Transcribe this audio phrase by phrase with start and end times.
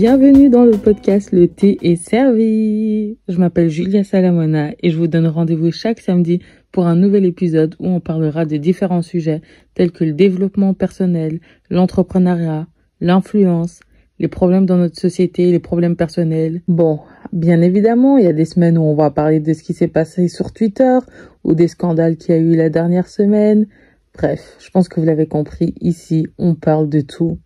[0.00, 3.18] Bienvenue dans le podcast Le thé est servi.
[3.26, 6.40] Je m'appelle Julia Salamona et je vous donne rendez-vous chaque samedi
[6.70, 9.42] pour un nouvel épisode où on parlera de différents sujets
[9.74, 12.68] tels que le développement personnel, l'entrepreneuriat,
[13.00, 13.80] l'influence,
[14.20, 16.62] les problèmes dans notre société, les problèmes personnels.
[16.68, 17.00] Bon,
[17.32, 19.88] bien évidemment, il y a des semaines où on va parler de ce qui s'est
[19.88, 20.98] passé sur Twitter
[21.42, 23.66] ou des scandales qu'il y a eu la dernière semaine.
[24.14, 27.40] Bref, je pense que vous l'avez compris, ici, on parle de tout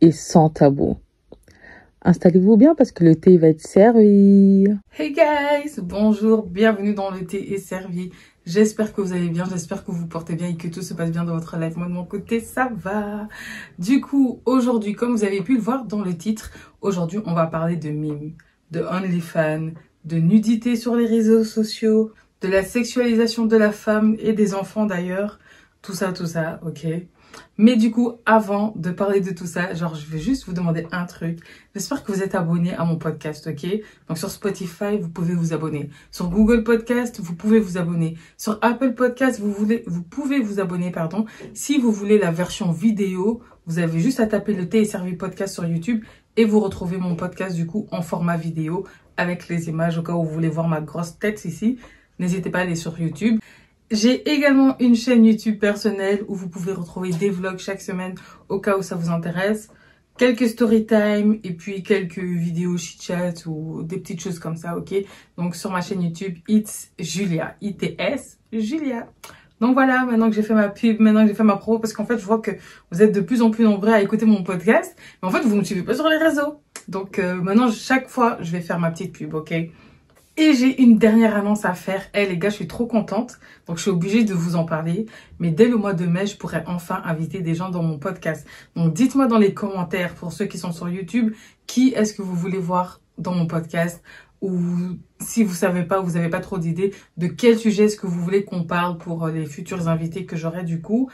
[0.00, 0.96] et sans tabou.
[2.06, 4.66] Installez-vous bien parce que le thé va être servi.
[4.98, 8.10] Hey guys, bonjour, bienvenue dans le thé est servi.
[8.44, 11.10] J'espère que vous allez bien, j'espère que vous portez bien et que tout se passe
[11.10, 11.76] bien dans votre life.
[11.76, 13.26] Moi de mon côté, ça va.
[13.78, 16.50] Du coup, aujourd'hui, comme vous avez pu le voir dans le titre,
[16.82, 18.34] aujourd'hui on va parler de mimes,
[18.70, 19.70] de OnlyFans,
[20.04, 24.84] de nudité sur les réseaux sociaux, de la sexualisation de la femme et des enfants
[24.84, 25.38] d'ailleurs.
[25.80, 26.86] Tout ça, tout ça, ok
[27.56, 30.86] mais du coup, avant de parler de tout ça, genre, je vais juste vous demander
[30.90, 31.38] un truc.
[31.74, 33.66] J'espère que vous êtes abonné à mon podcast, ok?
[34.08, 35.90] Donc sur Spotify, vous pouvez vous abonner.
[36.10, 38.16] Sur Google Podcast, vous pouvez vous abonner.
[38.36, 41.26] Sur Apple Podcast, vous, voulez, vous pouvez vous abonner, pardon.
[41.52, 45.54] Si vous voulez la version vidéo, vous avez juste à taper le thé et podcast
[45.54, 46.04] sur YouTube
[46.36, 48.84] et vous retrouvez mon podcast du coup en format vidéo
[49.16, 51.78] avec les images au cas où vous voulez voir ma grosse tête ici.
[52.18, 53.38] N'hésitez pas à aller sur YouTube.
[53.90, 58.14] J'ai également une chaîne YouTube personnelle où vous pouvez retrouver des vlogs chaque semaine
[58.48, 59.68] au cas où ça vous intéresse.
[60.16, 64.94] Quelques story time et puis quelques vidéos chit-chat ou des petites choses comme ça, ok?
[65.36, 69.08] Donc sur ma chaîne YouTube, It's Julia, ITS Julia.
[69.60, 71.92] Donc voilà, maintenant que j'ai fait ma pub, maintenant que j'ai fait ma pro, parce
[71.92, 72.52] qu'en fait, je vois que
[72.90, 75.54] vous êtes de plus en plus nombreux à écouter mon podcast, mais en fait, vous
[75.54, 76.60] ne me suivez pas sur les réseaux.
[76.88, 79.54] Donc euh, maintenant, chaque fois, je vais faire ma petite pub, ok?
[80.36, 82.02] Et j'ai une dernière annonce à faire.
[82.12, 83.38] Eh les gars, je suis trop contente.
[83.66, 85.06] Donc je suis obligée de vous en parler.
[85.38, 88.46] Mais dès le mois de mai, je pourrai enfin inviter des gens dans mon podcast.
[88.74, 91.34] Donc dites-moi dans les commentaires, pour ceux qui sont sur YouTube,
[91.66, 94.02] qui est-ce que vous voulez voir dans mon podcast?
[94.40, 94.60] Ou
[95.20, 98.20] si vous savez pas, vous n'avez pas trop d'idées, de quel sujet est-ce que vous
[98.20, 101.08] voulez qu'on parle pour les futurs invités que j'aurai du coup?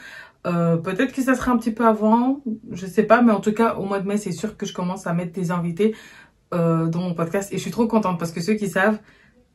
[0.47, 2.41] Euh, peut-être que ça sera un petit peu avant,
[2.71, 4.73] je sais pas, mais en tout cas au mois de mai, c'est sûr que je
[4.73, 5.95] commence à mettre des invités
[6.53, 8.99] euh, dans mon podcast et je suis trop contente parce que ceux qui savent,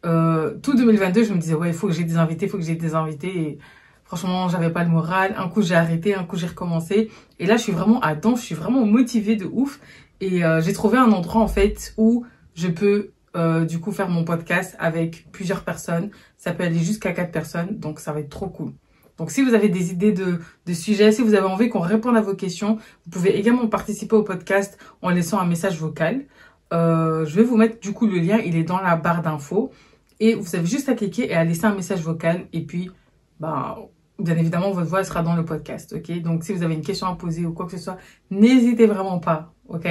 [0.04, 2.58] euh, tout 2022, je me disais ouais, il faut que j'ai des invités, il faut
[2.58, 3.58] que j'ai des invités et
[4.04, 5.34] franchement, j'avais pas le moral.
[5.36, 8.40] Un coup, j'ai arrêté, un coup, j'ai recommencé et là, je suis vraiment à je
[8.40, 9.80] suis vraiment motivée de ouf
[10.20, 12.24] et euh, j'ai trouvé un endroit en fait où
[12.54, 16.10] je peux euh, du coup faire mon podcast avec plusieurs personnes.
[16.38, 18.72] Ça peut aller jusqu'à quatre personnes, donc ça va être trop cool.
[19.18, 22.16] Donc si vous avez des idées de, de sujets, si vous avez envie qu'on réponde
[22.16, 26.24] à vos questions, vous pouvez également participer au podcast en laissant un message vocal.
[26.72, 29.70] Euh, je vais vous mettre du coup le lien, il est dans la barre d'infos.
[30.18, 32.46] Et vous avez juste à cliquer et à laisser un message vocal.
[32.52, 32.90] Et puis,
[33.38, 33.76] bah,
[34.18, 35.94] bien évidemment, votre voix sera dans le podcast.
[35.96, 36.22] Ok?
[36.22, 37.98] Donc, si vous avez une question à poser ou quoi que ce soit,
[38.30, 39.52] n'hésitez vraiment pas.
[39.68, 39.86] Ok?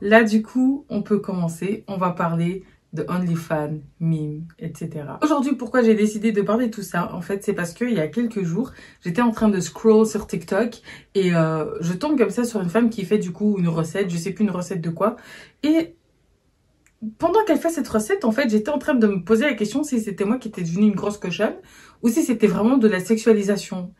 [0.00, 1.84] Là, du coup, on peut commencer.
[1.88, 5.04] On va parler de OnlyFans, meme, etc.
[5.22, 7.12] Aujourd'hui, pourquoi j'ai décidé de parler de tout ça?
[7.14, 8.72] En fait, c'est parce qu'il y a quelques jours,
[9.04, 10.80] j'étais en train de scroll sur TikTok
[11.14, 14.10] et euh, je tombe comme ça sur une femme qui fait du coup une recette,
[14.10, 15.16] je sais plus une recette de quoi.
[15.62, 15.94] Et
[17.18, 19.82] pendant qu'elle fait cette recette, en fait, j'étais en train de me poser la question
[19.82, 21.54] si c'était moi qui étais devenue une grosse cochonne
[22.02, 23.92] ou si c'était vraiment de la sexualisation.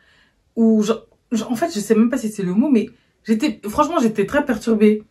[0.57, 0.85] Ou
[1.33, 2.91] en fait, je sais même pas si c'est le mot, mais
[3.25, 5.03] j'étais, franchement, j'étais très perturbée.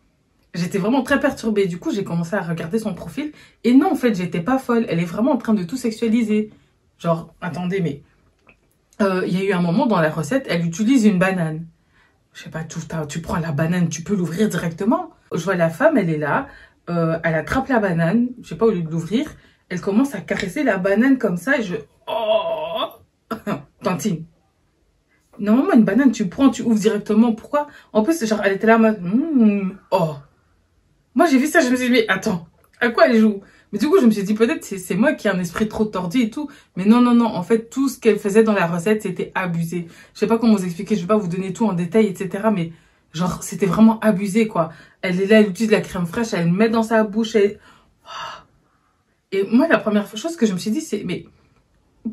[0.54, 1.66] J'étais vraiment très perturbée.
[1.66, 3.32] Du coup, j'ai commencé à regarder son profil.
[3.64, 4.84] Et non, en fait, j'étais pas folle.
[4.88, 6.50] Elle est vraiment en train de tout sexualiser.
[6.98, 8.02] Genre, attendez, mais
[9.00, 11.66] euh, il y a eu un moment dans la recette, elle utilise une banane.
[12.34, 12.78] Je sais pas, tu,
[13.08, 15.10] tu prends la banane, tu peux l'ouvrir directement.
[15.32, 16.48] Je vois la femme, elle est là,
[16.90, 19.30] euh, elle attrape la banane, je sais pas, au lieu de l'ouvrir,
[19.68, 21.76] elle commence à caresser la banane comme ça et je...
[22.06, 22.86] Oh
[23.82, 24.24] Tantine.
[25.38, 27.32] Normalement, une banane, tu prends, tu ouvres directement.
[27.32, 27.68] Pourquoi?
[27.92, 28.78] En plus, genre, elle était là.
[28.78, 30.16] Hmm, oh
[31.14, 32.46] Moi, j'ai vu ça, je me suis dit, mais attends,
[32.80, 33.40] à quoi elle joue?
[33.72, 35.84] Mais du coup, je me suis dit, peut-être c'est moi qui ai un esprit trop
[35.84, 36.50] tordu et tout.
[36.76, 37.26] Mais non, non, non.
[37.26, 39.86] En fait, tout ce qu'elle faisait dans la recette, c'était abusé.
[40.12, 40.96] Je sais pas comment vous expliquer.
[40.96, 42.48] Je vais pas vous donner tout en détail, etc.
[42.52, 42.72] Mais
[43.12, 44.70] Genre, c'était vraiment abusé, quoi.
[45.02, 47.36] Elle est là, elle utilise la crème fraîche, elle met dans sa bouche.
[47.36, 47.58] Et,
[49.32, 51.26] et moi, la première chose que je me suis dit, c'est, mais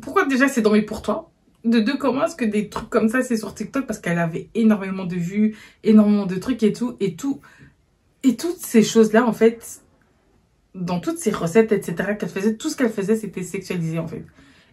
[0.00, 1.30] pourquoi déjà c'est dormi pour toi?
[1.64, 3.86] De deux, comment est-ce que des trucs comme ça, c'est sur TikTok?
[3.86, 6.96] Parce qu'elle avait énormément de vues, énormément de trucs et tout.
[7.00, 7.40] Et tout.
[8.22, 9.82] Et toutes ces choses-là, en fait,
[10.74, 14.24] dans toutes ces recettes, etc., qu'elle faisait, tout ce qu'elle faisait, c'était sexualisé, en fait.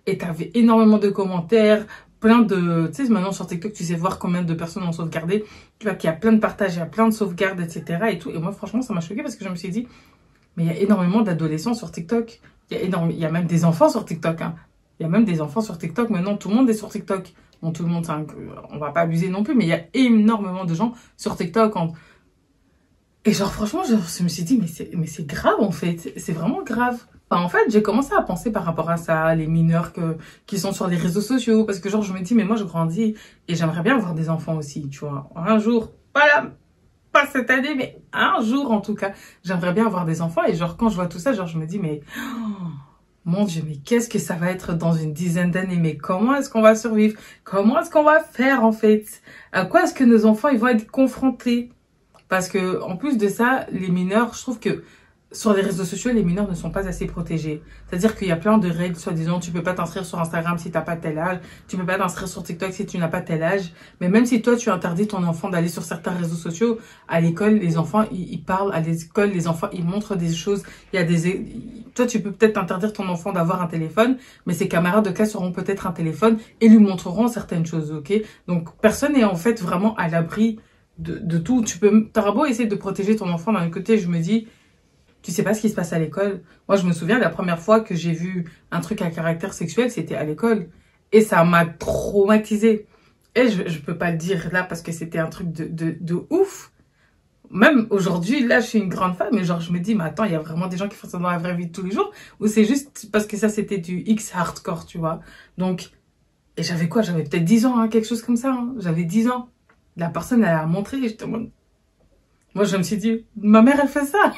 [0.06, 1.88] Et t'avais énormément de commentaires,
[2.26, 2.88] plein de...
[2.88, 5.46] Tu sais, maintenant sur TikTok, tu sais voir combien de personnes ont sauvegardé.
[5.78, 7.84] Tu vois qu'il y a plein de partages, il y a plein de sauvegardes, etc.
[8.10, 8.32] Et tout.
[8.32, 9.88] Et moi, franchement, ça m'a choqué parce que je me suis dit,
[10.58, 12.42] mais il y a énormément d'adolescents sur TikTok.
[12.72, 13.12] Il y, a énorme...
[13.12, 14.42] il y a même des enfants sur TikTok.
[14.42, 14.56] Hein.
[15.00, 16.10] Il y a même des enfants sur TikTok.
[16.10, 17.32] Maintenant, tout le monde est sur TikTok.
[17.62, 18.08] Bon, tout le monde,
[18.72, 21.76] on va pas abuser non plus, mais il y a énormément de gens sur TikTok.
[23.24, 24.60] Et genre, franchement, je, me suis dit,
[24.98, 26.12] mais c'est grave, en fait.
[26.18, 27.06] C'est vraiment grave.
[27.30, 29.94] Enfin, en fait, j'ai commencé à penser par rapport à ça, les mineurs
[30.46, 32.64] qui sont sur les réseaux sociaux, parce que genre, je me dis, mais moi, je
[32.64, 33.16] grandis
[33.48, 35.30] et j'aimerais bien avoir des enfants aussi, tu vois.
[35.36, 36.52] Un jour, voilà,
[37.12, 39.14] pas cette année, mais un jour, en tout cas,
[39.44, 40.44] j'aimerais bien avoir des enfants.
[40.48, 42.68] Et genre, quand je vois tout ça, genre, je me dis, mais, oh,
[43.24, 45.80] mon Dieu, mais qu'est-ce que ça va être dans une dizaine d'années?
[45.80, 47.20] Mais comment est-ce qu'on va survivre?
[47.44, 49.06] Comment est-ce qu'on va faire, en fait?
[49.52, 51.72] À quoi est-ce que nos enfants, ils vont être confrontés?
[52.30, 54.84] Parce que, en plus de ça, les mineurs, je trouve que
[55.32, 57.62] sur les réseaux sociaux, les mineurs ne sont pas assez protégés.
[57.88, 60.72] C'est-à-dire qu'il y a plein de règles, soi-disant, tu peux pas t'inscrire sur Instagram si
[60.72, 63.44] t'as pas tel âge, tu peux pas t'inscrire sur TikTok si tu n'as pas tel
[63.44, 63.74] âge.
[64.00, 67.56] Mais même si toi, tu interdis ton enfant d'aller sur certains réseaux sociaux, à l'école,
[67.56, 70.64] les enfants, ils, parlent, à l'école, les enfants, ils montrent des choses.
[70.94, 71.46] Il y a des,
[71.96, 75.36] toi, tu peux peut-être interdire ton enfant d'avoir un téléphone, mais ses camarades de classe
[75.36, 78.14] auront peut-être un téléphone et lui montreront certaines choses, ok?
[78.48, 80.60] Donc, personne n'est en fait vraiment à l'abri
[80.98, 81.62] de, de tout.
[81.64, 84.48] Tu peux, t'auras beau essayer de protéger ton enfant d'un côté, je me dis,
[85.26, 86.44] tu sais pas ce qui se passe à l'école.
[86.68, 89.90] Moi, je me souviens, la première fois que j'ai vu un truc à caractère sexuel,
[89.90, 90.68] c'était à l'école.
[91.12, 92.86] Et ça m'a traumatisée.
[93.34, 95.98] Et je, je peux pas le dire là parce que c'était un truc de, de,
[96.00, 96.72] de ouf.
[97.50, 100.26] Même aujourd'hui, là, je suis une grande femme, mais genre, je me dis, mais attends,
[100.26, 101.84] il y a vraiment des gens qui font ça dans la vraie vie de tous
[101.84, 105.22] les jours, ou c'est juste parce que ça, c'était du X hardcore, tu vois?
[105.58, 105.90] Donc,
[106.56, 107.02] et j'avais quoi?
[107.02, 108.52] J'avais peut-être 10 ans, hein, quelque chose comme ça.
[108.52, 108.76] Hein.
[108.78, 109.50] J'avais 10 ans.
[109.98, 113.90] La personne, elle a montré, et j'étais Moi, je me suis dit, ma mère, elle
[113.90, 114.34] fait ça.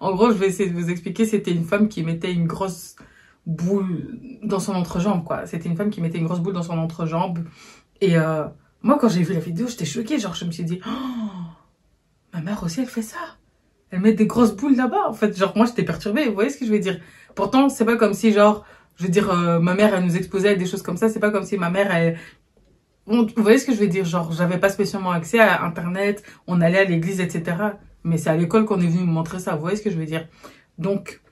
[0.00, 1.24] En gros, je vais essayer de vous expliquer.
[1.24, 2.96] C'était une femme qui mettait une grosse
[3.46, 5.46] boule dans son entrejambe, quoi.
[5.46, 7.40] C'était une femme qui mettait une grosse boule dans son entrejambe.
[8.00, 8.44] Et euh,
[8.82, 10.18] moi, quand j'ai vu la vidéo, j'étais choquée.
[10.18, 10.90] Genre, je me suis dit, oh,
[12.32, 13.18] ma mère aussi, elle fait ça.
[13.90, 15.08] Elle met des grosses boules là-bas.
[15.08, 16.26] En fait, genre, moi, j'étais perturbée.
[16.26, 17.00] Vous voyez ce que je veux dire?
[17.34, 18.64] Pourtant, c'est pas comme si, genre,
[18.96, 21.08] je veux dire, euh, ma mère, elle nous exposait des choses comme ça.
[21.08, 22.18] C'est pas comme si ma mère, elle,
[23.06, 24.04] vous voyez ce que je veux dire?
[24.04, 27.56] Genre, j'avais pas spécialement accès à Internet, on allait à l'église, etc.
[28.04, 29.54] Mais c'est à l'école qu'on est venu me montrer ça.
[29.54, 30.28] Vous voyez ce que je veux dire
[30.78, 31.22] Donc,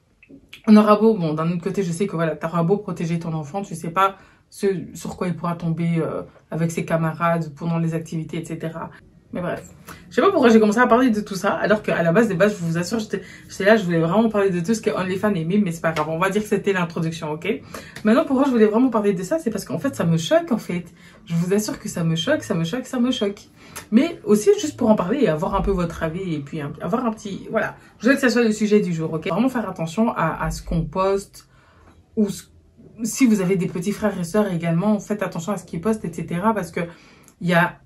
[0.66, 3.32] on aura beau, bon, d'un autre côté, je sais que voilà, t'auras beau protéger ton
[3.32, 4.16] enfant, tu sais pas
[4.50, 8.78] sur quoi il pourra tomber euh, avec ses camarades pendant les activités, etc.
[9.32, 9.68] Mais bref,
[10.08, 12.26] je sais pas pourquoi j'ai commencé à parler de tout ça, alors qu'à la base
[12.26, 13.22] des bases, je vous assure, j'étais
[13.60, 15.92] là, je voulais vraiment parler de tout ce que OnlyFans et Mime, mais c'est pas
[15.92, 17.48] grave, on va dire que c'était l'introduction, ok?
[18.02, 20.50] Maintenant, pourquoi je voulais vraiment parler de ça, c'est parce qu'en fait, ça me choque,
[20.50, 20.84] en fait.
[21.26, 23.42] Je vous assure que ça me choque, ça me choque, ça me choque.
[23.92, 27.06] Mais aussi, juste pour en parler et avoir un peu votre avis, et puis avoir
[27.06, 27.46] un petit...
[27.52, 29.28] Voilà, je veux que ça soit le sujet du jour, ok?
[29.28, 31.46] Vraiment faire attention à, ce qu'on poste,
[32.16, 32.26] ou
[33.04, 36.04] si vous avez des petits frères et sœurs également, faites attention à ce qu'ils postent,
[36.04, 36.40] etc.
[36.52, 36.80] Parce que
[37.40, 37.78] il y a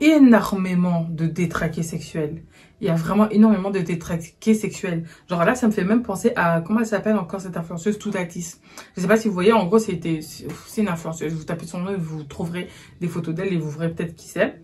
[0.00, 2.42] énormément de détraqués sexuels.
[2.80, 5.04] Il y a vraiment énormément de détraqués sexuels.
[5.28, 8.56] Genre là, ça me fait même penser à, comment elle s'appelle encore cette influenceuse, Toutatis.
[8.96, 11.34] Je sais pas si vous voyez, en gros, c'était, c'est une influenceuse.
[11.34, 12.68] Vous tapez son nom et vous trouverez
[13.00, 14.62] des photos d'elle et vous verrez peut-être qui c'est.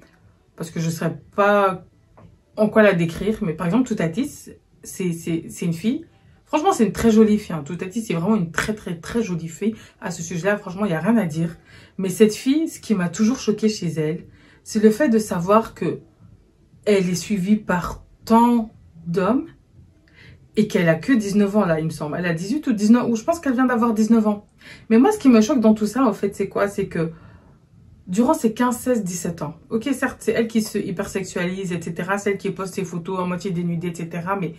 [0.57, 1.85] Parce que je sais pas
[2.57, 3.39] en quoi la décrire.
[3.43, 4.51] Mais par exemple, Toutatis,
[4.83, 6.07] c'est, c'est, c'est une fille.
[6.47, 7.55] Franchement, c'est une très jolie fille.
[7.55, 7.65] Hein.
[7.65, 9.75] Toutatis, c'est vraiment une très, très, très jolie fille.
[10.01, 11.57] À ce sujet-là, franchement, il y a rien à dire.
[11.99, 14.25] Mais cette fille, ce qui m'a toujours choqué chez elle,
[14.67, 16.01] c'est le fait de savoir que
[16.87, 18.71] elle est suivie par tant
[19.07, 19.47] d'hommes
[20.57, 22.17] et qu'elle a que 19 ans là, il me semble.
[22.19, 24.49] Elle a 18 ou 19 ou je pense qu'elle vient d'avoir 19 ans.
[24.91, 26.67] Mais moi, ce qui me choque dans tout ça, en fait, c'est quoi?
[26.67, 27.13] C'est que
[28.09, 32.37] durant ces 15, 16, 17 ans, ok, certes, c'est elle qui se hypersexualise, etc., celle
[32.37, 34.55] qui poste ses photos à moitié dénudées, etc., mais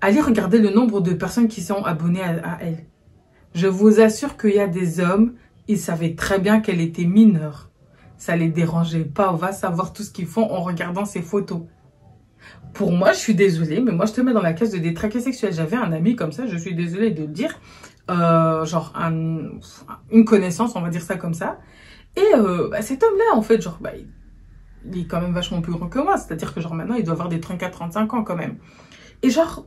[0.00, 2.84] allez regarder le nombre de personnes qui sont abonnées à, à elle.
[3.54, 5.34] Je vous assure qu'il y a des hommes,
[5.68, 7.68] ils savaient très bien qu'elle était mineure
[8.18, 9.32] ça les dérangeait pas.
[9.32, 11.62] On va savoir tout ce qu'ils font en regardant ces photos.
[12.74, 15.20] Pour moi, je suis désolée, mais moi, je te mets dans la case de détraqué
[15.20, 15.52] sexuel.
[15.52, 17.58] J'avais un ami comme ça, je suis désolée de le dire.
[18.10, 19.12] Euh, genre, un,
[20.10, 21.58] une connaissance, on va dire ça comme ça.
[22.16, 23.92] Et euh, bah, cet homme-là, en fait, genre, bah,
[24.84, 26.16] il, est quand même vachement plus grand que moi.
[26.16, 28.58] C'est-à-dire que, genre, maintenant, il doit avoir des 34-35 ans quand même.
[29.22, 29.66] Et genre,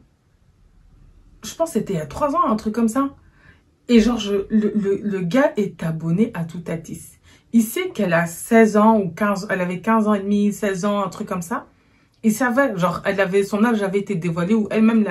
[1.44, 3.16] je pense que c'était a 3 ans, un truc comme ça.
[3.88, 7.20] Et genre, le, le, le, gars est abonné à Toutatis
[7.60, 11.04] sait qu'elle a 16 ans ou 15, elle avait 15 ans et demi, 16 ans,
[11.04, 11.68] un truc comme ça.
[12.24, 15.06] Il savait, genre, elle avait, son âge avait été dévoilé ou elle-même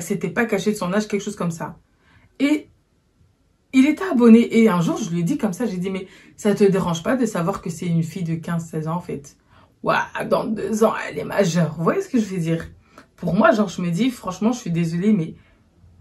[0.00, 1.76] s'était pas cachée de son âge, quelque chose comme ça.
[2.40, 2.68] Et
[3.72, 6.08] il était abonné et un jour, je lui ai dit comme ça, j'ai dit, mais
[6.36, 9.36] ça te dérange pas de savoir que c'est une fille de 15-16 ans, en fait?
[9.82, 11.74] Waouh, dans deux ans, elle est majeure.
[11.76, 12.66] Vous voyez ce que je veux dire?
[13.16, 15.34] Pour moi, genre, je me dis, franchement, je suis désolée, mais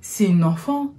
[0.02, 0.94] c'est une enfant.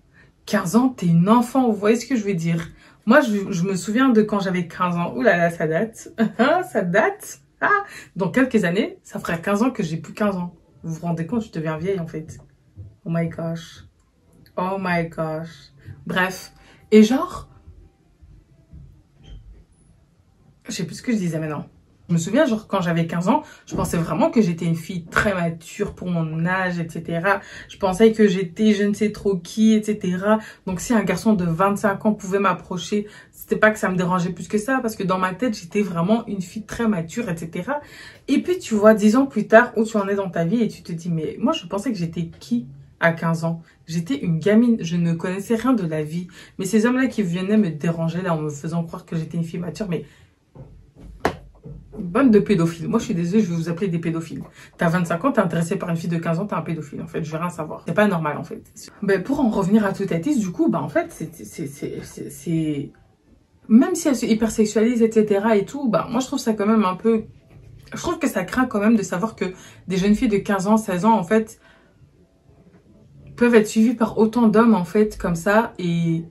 [0.46, 1.68] 15 ans, t'es une enfant.
[1.68, 2.68] Vous voyez ce que je veux dire?
[3.08, 5.14] Moi, je, me souviens de quand j'avais 15 ans.
[5.16, 6.12] Ouh là là, ça date.
[6.70, 7.40] ça date.
[7.58, 7.84] Ah,
[8.16, 10.54] dans quelques années, ça fera 15 ans que j'ai plus 15 ans.
[10.82, 12.36] Vous vous rendez compte, je deviens vieille en fait.
[13.06, 13.86] Oh my gosh.
[14.58, 15.72] Oh my gosh.
[16.06, 16.52] Bref.
[16.90, 17.48] Et genre,
[20.66, 21.64] je sais plus ce que je disais maintenant.
[22.08, 25.04] Je me souviens, genre, quand j'avais 15 ans, je pensais vraiment que j'étais une fille
[25.04, 27.20] très mature pour mon âge, etc.
[27.68, 30.16] Je pensais que j'étais je ne sais trop qui, etc.
[30.66, 34.30] Donc, si un garçon de 25 ans pouvait m'approcher, c'était pas que ça me dérangeait
[34.30, 37.72] plus que ça, parce que dans ma tête, j'étais vraiment une fille très mature, etc.
[38.26, 40.62] Et puis, tu vois, 10 ans plus tard, où tu en es dans ta vie
[40.62, 42.68] et tu te dis, mais moi, je pensais que j'étais qui
[43.00, 43.62] à 15 ans?
[43.86, 46.28] J'étais une gamine, je ne connaissais rien de la vie.
[46.58, 49.44] Mais ces hommes-là qui venaient me déranger là en me faisant croire que j'étais une
[49.44, 50.04] fille mature, mais
[51.98, 52.88] Bonne de pédophiles.
[52.88, 54.42] Moi, je suis désolée, je vais vous appeler des pédophiles.
[54.76, 57.06] T'as 25 ans, t'es intéressé par une fille de 15 ans, t'es un pédophile, en
[57.06, 57.24] fait.
[57.24, 57.82] Je veux rien savoir.
[57.86, 58.62] C'est pas normal, en fait.
[59.02, 62.92] Ben, pour en revenir à Toutatis, du coup, bah, en fait, c'est...
[63.68, 65.44] Même si elle se hypersexualise, etc.
[65.56, 67.24] et tout, bah, moi, je trouve ça quand même un peu...
[67.92, 69.46] Je trouve que ça craint quand même de savoir que
[69.88, 71.60] des jeunes filles de 15 ans, 16 ans, en fait,
[73.36, 76.24] peuvent être suivies par autant d'hommes, en fait, comme ça, et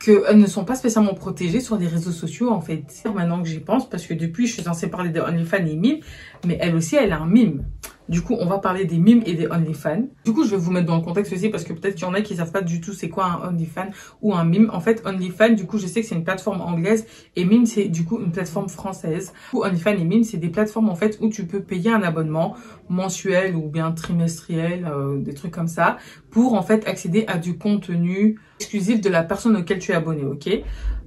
[0.00, 2.84] qu'elles ne sont pas spécialement protégées sur les réseaux sociaux en fait.
[3.14, 6.00] Maintenant que j'y pense, parce que depuis je suis censée parler de OnlyFans et mime,
[6.46, 7.64] mais elle aussi elle a un mime.
[8.10, 10.08] Du coup, on va parler des mimes et des OnlyFans.
[10.24, 12.10] Du coup, je vais vous mettre dans le contexte aussi parce que peut-être qu'il y
[12.10, 13.90] en a qui savent pas du tout c'est quoi un OnlyFans
[14.20, 14.68] ou un mime.
[14.72, 17.84] En fait, OnlyFans, du coup, je sais que c'est une plateforme anglaise et mime, c'est
[17.84, 19.32] du coup une plateforme française.
[19.52, 22.02] Du coup, OnlyFans et mime, c'est des plateformes en fait où tu peux payer un
[22.02, 22.56] abonnement
[22.88, 25.96] mensuel ou bien trimestriel, euh, des trucs comme ça,
[26.30, 30.24] pour en fait accéder à du contenu exclusif de la personne auquel tu es abonné,
[30.24, 30.48] ok?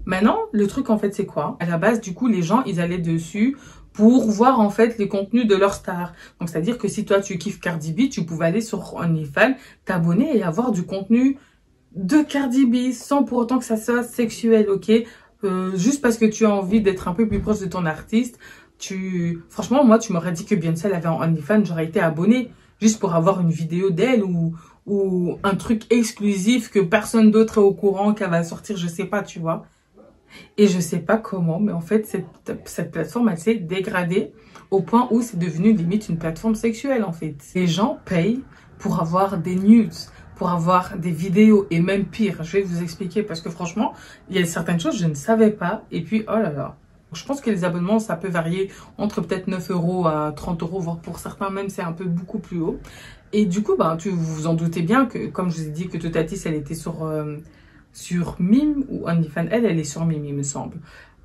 [0.06, 1.58] Maintenant, le truc en fait c'est quoi?
[1.60, 3.58] À la base, du coup, les gens, ils allaient dessus
[3.94, 6.14] pour voir en fait les contenus de leur star.
[6.40, 9.54] Donc c'est-à-dire que si toi tu kiffes Cardi B, tu pouvais aller sur OnlyFans,
[9.86, 11.38] t'abonner et avoir du contenu
[11.96, 14.92] de Cardi B sans pour autant que ça soit sexuel, ok?
[15.44, 18.40] Euh, Juste parce que tu as envie d'être un peu plus proche de ton artiste.
[18.80, 23.00] Tu, franchement, moi, tu m'aurais dit que Beyoncé avait un OnlyFans, j'aurais été abonné juste
[23.00, 27.74] pour avoir une vidéo d'elle ou ou un truc exclusif que personne d'autre est au
[27.74, 29.66] courant qu'elle va sortir, je sais pas, tu vois.
[30.58, 32.26] Et je sais pas comment, mais en fait, cette,
[32.66, 34.34] cette plateforme, elle s'est dégradée
[34.72, 37.36] au point où c'est devenu limite une plateforme sexuelle, en fait.
[37.56, 38.42] Les gens payent
[38.80, 39.94] pour avoir des nudes,
[40.36, 43.94] pour avoir des vidéos, et même pire, je vais vous expliquer, parce que franchement,
[44.30, 46.76] il y a certaines choses je ne savais pas, et puis, oh là là.
[47.14, 50.80] Je pense que les abonnements, ça peut varier entre peut-être 9 euros à 30 euros,
[50.80, 52.80] voire pour certains même, c'est un peu beaucoup plus haut.
[53.32, 55.88] Et du coup, bah, tu vous en doutez bien que, comme je vous ai dit
[55.88, 57.04] que Totatis, elle était sur...
[57.04, 57.38] Euh,
[57.94, 59.48] sur Mime ou OnlyFans?
[59.52, 60.78] Elle, elle est sur Mime, il me semble.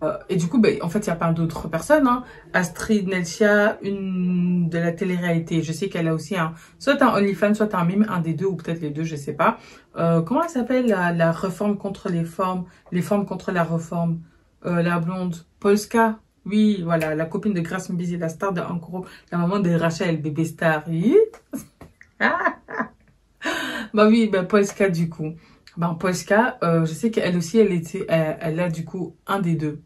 [0.03, 2.07] Euh, et du coup, ben, en fait, il y a pas d'autres personnes.
[2.07, 2.23] Hein.
[2.53, 5.63] Astrid Nelsia, une de la télé-réalité.
[5.63, 8.47] Je sais qu'elle a aussi un, soit un OnlyFans, soit un Mime, un des deux,
[8.47, 9.59] ou peut-être les deux, je sais pas.
[9.97, 14.21] Euh, comment elle s'appelle la, la réforme contre les formes, les formes contre la réforme,
[14.67, 16.21] euh, la blonde, Polska?
[16.47, 20.23] Oui, voilà, la copine de Grace Mbizi, la star de Ankoro, la maman de Rachel,
[20.23, 20.85] bébé star.
[23.95, 25.35] bah oui, ben Polska du coup.
[25.77, 29.55] Ben, Polska, euh, je sais qu'elle aussi, elle était, elle, a du coup un des
[29.55, 29.83] deux.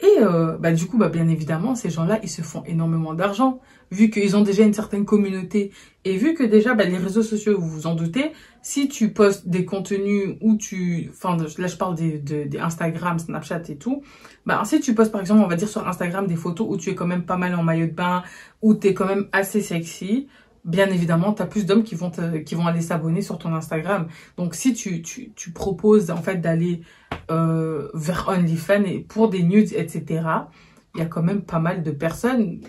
[0.00, 3.60] Et euh, bah, du coup, bah, bien évidemment, ces gens-là, ils se font énormément d'argent,
[3.90, 5.70] vu qu'ils ont déjà une certaine communauté.
[6.04, 9.48] Et vu que déjà, bah, les réseaux sociaux, vous vous en doutez, si tu postes
[9.48, 11.10] des contenus où tu...
[11.10, 14.02] Enfin, là, je parle des, des Instagram, Snapchat et tout.
[14.46, 16.90] Bah, si tu postes, par exemple, on va dire sur Instagram, des photos où tu
[16.90, 18.24] es quand même pas mal en maillot de bain,
[18.62, 20.28] où tu es quand même assez sexy,
[20.64, 22.10] bien évidemment, tu as plus d'hommes qui vont
[22.44, 24.08] qui vont aller s'abonner sur ton Instagram.
[24.36, 26.82] Donc, si tu, tu, proposes en fait d'aller
[27.30, 30.22] euh, vers OnlyFans et pour des nudes, etc.,
[30.94, 32.60] il y a quand même pas mal de personnes.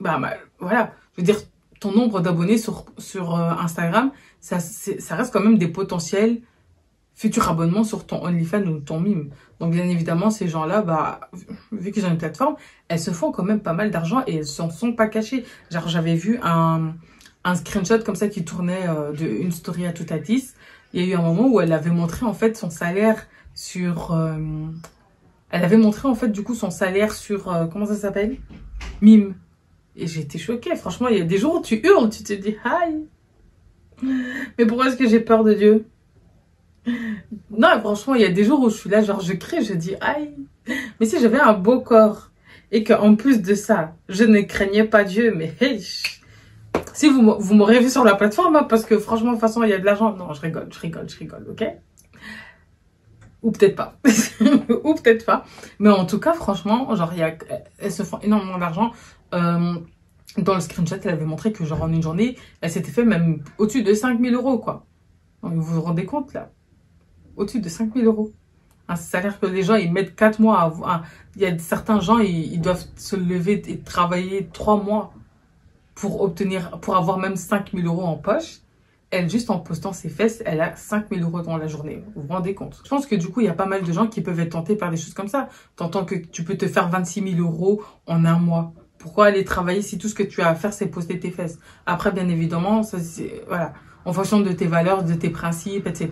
[0.00, 1.40] Bah, bah voilà, je veux dire,
[1.80, 6.40] ton nombre d'abonnés sur, sur euh, Instagram, ça, ça reste quand même des potentiels
[7.14, 9.30] futurs abonnements sur ton OnlyFans ou ton Mime.
[9.58, 11.20] Donc, bien évidemment, ces gens-là, bah,
[11.72, 12.56] vu qu'ils ont une plateforme,
[12.88, 15.44] elles se font quand même pas mal d'argent et elles s'en sont pas cachées.
[15.70, 16.94] Genre, j'avais vu un
[17.46, 20.54] un screenshot comme ça qui tournait euh, de une story à tout à 10.
[20.92, 24.12] Il y a eu un moment où elle avait montré en fait son salaire sur...
[24.12, 24.36] Euh,
[25.50, 27.52] elle avait montré en fait du coup son salaire sur...
[27.52, 28.36] Euh, comment ça s'appelle?
[29.00, 29.34] Mime.
[29.94, 30.74] Et été choquée.
[30.74, 33.06] Franchement, il y a des jours où tu hurles, tu te dis aïe.
[34.58, 35.86] Mais pourquoi est-ce que j'ai peur de Dieu?
[37.50, 39.74] Non, franchement, il y a des jours où je suis là, genre je crie, je
[39.74, 40.34] dis aïe.
[40.98, 42.30] Mais si j'avais un beau corps
[42.72, 45.80] et qu'en plus de ça, je ne craignais pas Dieu, mais hey,
[46.96, 49.62] si vous, vous m'aurez vu sur la plateforme, hein, parce que franchement, de toute façon,
[49.62, 50.16] il y a de l'argent.
[50.16, 51.62] Non, je rigole, je rigole, je rigole, ok?
[53.42, 53.98] Ou peut-être pas.
[54.82, 55.44] Ou peut-être pas.
[55.78, 58.92] Mais en tout cas, franchement, genre, y elles se font énormément d'argent.
[59.34, 59.74] Euh,
[60.38, 63.44] dans le screenshot, elle avait montré que genre en une journée, elle s'était fait même
[63.58, 64.86] au-dessus de 5000 euros, quoi.
[65.42, 66.50] vous vous rendez compte, là?
[67.36, 68.32] Au-dessus de 5000 euros.
[68.88, 71.02] Un salaire que les gens, ils mettent 4 mois à...
[71.34, 75.12] Il y a certains gens, ils, ils doivent se lever et travailler 3 mois
[75.96, 78.58] pour obtenir, pour avoir même 5000 euros en poche.
[79.10, 82.04] elle, juste en postant ses fesses, elle a 5000 euros dans la journée.
[82.14, 82.80] Vous vous rendez compte?
[82.84, 84.52] Je pense que du coup, il y a pas mal de gens qui peuvent être
[84.52, 85.48] tentés par des choses comme ça.
[85.74, 88.72] T'entends que tu peux te faire 26 000 euros en un mois.
[88.98, 91.58] Pourquoi aller travailler si tout ce que tu as à faire, c'est poster tes fesses?
[91.86, 92.98] Après, bien évidemment, ça,
[93.48, 93.72] voilà,
[94.04, 96.10] en fonction de tes valeurs, de tes principes, etc.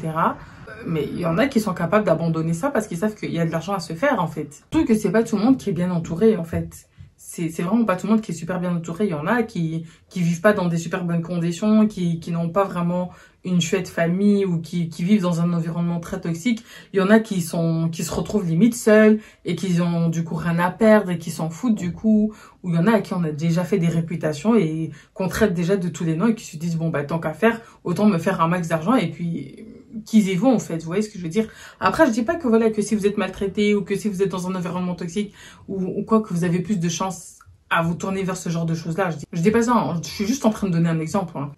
[0.87, 3.41] Mais il y en a qui sont capables d'abandonner ça parce qu'ils savent qu'il y
[3.41, 4.63] a de l'argent à se faire, en fait.
[4.73, 6.89] Surtout que c'est pas tout le monde qui est bien entouré, en fait
[7.35, 9.07] c'est vraiment pas tout le monde qui est super bien entouré.
[9.07, 12.31] Il y en a qui qui vivent pas dans des super bonnes conditions, qui qui
[12.31, 13.11] n'ont pas vraiment
[13.45, 16.65] une chouette famille ou qui qui vivent dans un environnement très toxique.
[16.93, 20.25] Il y en a qui sont qui se retrouvent limite seuls et qui ont du
[20.25, 22.33] coup rien à perdre et qui s'en foutent du coup.
[22.63, 25.29] Ou il y en a à qui on a déjà fait des réputations et qu'on
[25.29, 27.61] traite déjà de tous les noms et qui se disent bon bah tant qu'à faire,
[27.85, 29.67] autant me faire un max d'argent et puis
[30.05, 31.49] qu'ils y vont en fait, vous voyez ce que je veux dire?
[31.81, 34.23] Après, je dis pas que voilà que si vous êtes maltraité ou que si vous
[34.23, 35.35] êtes dans un environnement toxique
[35.69, 37.39] ou, quoi que vous avez plus de chance
[37.71, 39.11] à vous tourner vers ce genre de choses-là.
[39.11, 40.01] Je dis, je dis pas ça, hein.
[40.03, 41.37] je suis juste en train de donner un exemple.
[41.37, 41.53] Hein.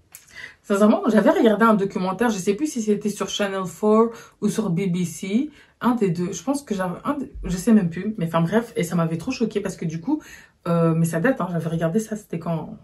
[0.62, 4.10] Sincèrement, j'avais regardé un documentaire, je sais plus si c'était sur Channel 4
[4.40, 5.50] ou sur BBC,
[5.80, 6.32] un des deux.
[6.32, 9.18] Je pense que j'avais un, je sais même plus, mais enfin bref, et ça m'avait
[9.18, 10.20] trop choqué parce que du coup,
[10.66, 12.76] euh, mais ça date, hein, j'avais regardé ça, c'était quand?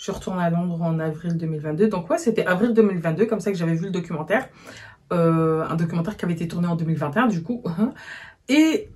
[0.00, 1.88] Je suis retournée à Londres en avril 2022.
[1.88, 4.48] Donc ouais, c'était avril 2022, comme ça que j'avais vu le documentaire.
[5.12, 7.62] Euh, un documentaire qui avait été tourné en 2021 du coup.
[8.48, 8.88] Et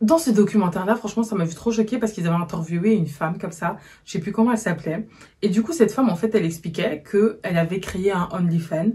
[0.00, 3.38] dans ce documentaire-là, franchement, ça m'a vu trop choquée parce qu'ils avaient interviewé une femme
[3.38, 3.76] comme ça.
[4.04, 5.08] Je sais plus comment elle s'appelait.
[5.42, 8.92] Et du coup, cette femme, en fait, elle expliquait qu'elle avait créé un OnlyFans.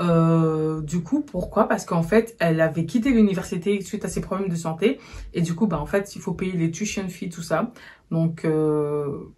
[0.00, 1.68] Euh, du coup, pourquoi?
[1.68, 4.98] Parce qu'en fait, elle avait quitté l'université suite à ses problèmes de santé.
[5.32, 7.70] Et du coup, bah, en fait, il faut payer les tuition fees, tout ça.
[8.10, 9.32] Donc, euh,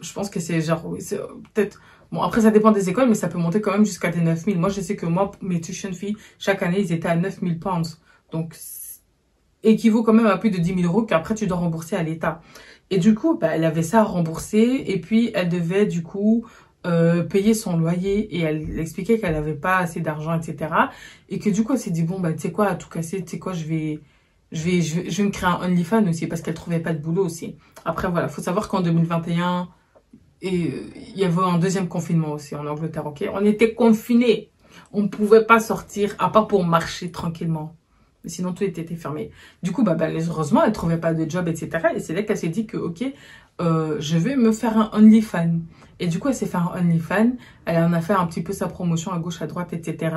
[0.00, 0.82] je pense que c'est genre,
[1.54, 1.80] peut-être...
[2.10, 4.58] Bon, après, ça dépend des écoles, mais ça peut monter quand même jusqu'à des 9000.
[4.58, 8.00] Moi, je sais que moi, mes tuition fees, chaque année, ils étaient à 9000 pounds.
[8.32, 8.54] Donc,
[9.62, 12.40] équivaut quand même à plus de 10 000 euros qu'après, tu dois rembourser à l'État.
[12.90, 14.84] Et du coup, bah, elle avait ça à rembourser.
[14.86, 16.46] Et puis, elle devait, du coup,
[16.86, 18.34] euh, payer son loyer.
[18.34, 20.72] Et elle expliquait qu'elle n'avait pas assez d'argent, etc.
[21.28, 23.22] Et que du coup, elle s'est dit, bon, bah, tu sais quoi, à tout casser,
[23.22, 24.00] tu sais quoi, je vais...
[24.50, 26.94] Je vais, je vais, je vais me créer un OnlyFans aussi parce qu'elle trouvait pas
[26.94, 27.56] de boulot aussi.
[27.84, 29.68] Après, voilà, faut savoir qu'en 2021,
[30.42, 33.24] et euh, il y avait un deuxième confinement aussi en Angleterre, ok?
[33.32, 34.50] On était confinés.
[34.92, 37.74] On ne pouvait pas sortir, à part pour marcher tranquillement.
[38.24, 39.30] Mais sinon, tout était fermé.
[39.62, 41.88] Du coup, bah, bah, heureusement, elle ne trouvait pas de job, etc.
[41.94, 43.04] Et c'est là qu'elle s'est dit que, ok,
[43.60, 45.60] euh, je vais me faire un OnlyFans.
[46.00, 47.32] Et du coup, elle s'est fait un OnlyFans.
[47.64, 50.16] Elle en a fait un petit peu sa promotion à gauche, à droite, etc.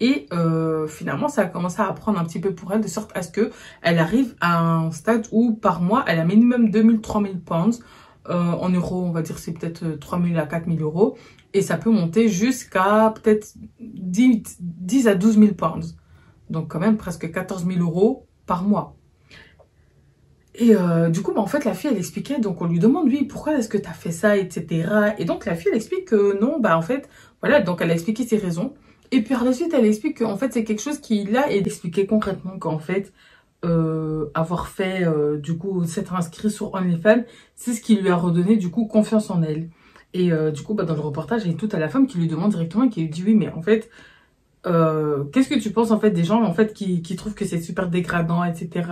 [0.00, 3.10] Et euh, finalement, ça a commencé à apprendre un petit peu pour elle, de sorte
[3.14, 7.00] à ce que elle arrive à un stade où, par mois, elle a minimum 2000,
[7.00, 7.80] 3000 pounds
[8.28, 11.16] euh, en euros, on va dire c'est peut-être 3 000 à 4 000 euros.
[11.54, 15.96] Et ça peut monter jusqu'à peut-être 10, 10 à 12 000 pounds.
[16.50, 18.96] Donc quand même presque 14 000 euros par mois.
[20.54, 23.06] Et euh, du coup, bah, en fait, la fille, elle expliquait, donc on lui demande,
[23.06, 25.14] oui, pourquoi est-ce que tu as fait ça, etc.
[25.18, 27.08] Et donc la fille, elle explique que non, bah en fait,
[27.40, 28.74] voilà, donc elle a expliqué ses raisons.
[29.12, 31.66] Et puis par la suite, elle explique qu'en fait, c'est quelque chose qui, là, est
[31.66, 33.12] expliqué concrètement qu'en fait,
[33.64, 37.22] euh, avoir fait euh, du coup s'être inscrit sur OnlyFans,
[37.54, 39.68] c'est ce qui lui a redonné du coup confiance en elle.
[40.14, 42.08] Et euh, du coup, bah, dans le reportage, il y a tout à la femme
[42.08, 43.88] qui lui demande directement et qui lui dit oui, mais en fait,
[44.64, 47.60] qu'est-ce que tu penses en fait des gens en fait qui, qui trouvent que c'est
[47.60, 48.88] super dégradant, etc.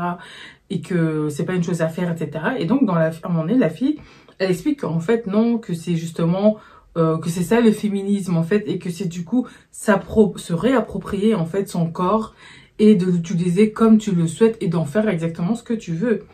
[0.71, 2.31] et que c'est pas une chose à faire, etc.
[2.59, 3.99] Et donc dans la, à un moment donné, la fille,
[4.39, 6.59] elle explique qu'en fait non, que c'est justement
[6.95, 11.47] que c'est ça le féminisme en fait et que c'est du coup se réapproprier en
[11.47, 12.35] fait son corps
[12.81, 16.25] et de l'utiliser comme tu le souhaites et d'en faire exactement ce que tu veux.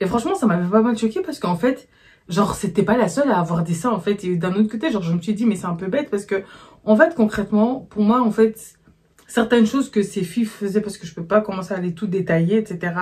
[0.00, 1.88] Et franchement, ça m'avait pas mal choqué parce qu'en fait,
[2.28, 4.22] genre, c'était pas la seule à avoir dit ça, en fait.
[4.24, 6.24] Et d'un autre côté, genre, je me suis dit, mais c'est un peu bête parce
[6.24, 6.42] que,
[6.84, 8.78] en fait, concrètement, pour moi, en fait,
[9.26, 12.06] certaines choses que ces filles faisaient, parce que je peux pas commencer à aller tout
[12.06, 12.94] détailler, etc.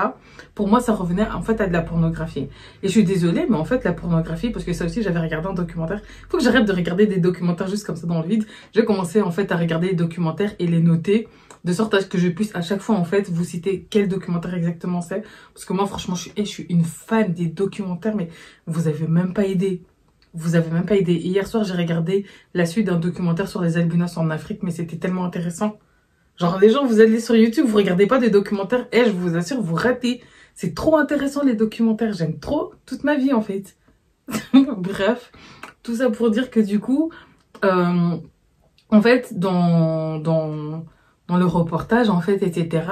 [0.54, 2.48] Pour moi, ça revenait en fait à de la pornographie.
[2.82, 5.48] Et je suis désolée, mais en fait, la pornographie, parce que ça aussi, j'avais regardé
[5.48, 6.00] un documentaire.
[6.28, 8.44] Faut que j'arrête de regarder des documentaires juste comme ça dans le vide.
[8.74, 11.28] J'ai commencé en fait à regarder les documentaires et les noter
[11.64, 14.06] de sorte à ce que je puisse à chaque fois en fait vous citer quel
[14.06, 15.22] documentaire exactement c'est
[15.54, 18.28] parce que moi franchement je suis, je suis une fan des documentaires mais
[18.66, 19.82] vous avez même pas aidé
[20.34, 23.78] vous avez même pas aidé hier soir j'ai regardé la suite d'un documentaire sur les
[23.78, 25.78] albinos en Afrique mais c'était tellement intéressant
[26.38, 29.36] genre les gens vous allez sur YouTube vous regardez pas des documentaires et je vous
[29.36, 30.22] assure vous ratez
[30.54, 33.76] c'est trop intéressant les documentaires j'aime trop toute ma vie en fait
[34.76, 35.32] bref
[35.82, 37.10] tout ça pour dire que du coup
[37.64, 38.16] euh,
[38.90, 40.84] en fait dans dans
[41.28, 42.86] dans le reportage, en fait, etc.